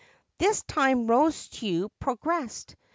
This 0.39 0.63
time 0.63 1.05
Rosetsu 1.05 1.89
progressed. 1.99 2.75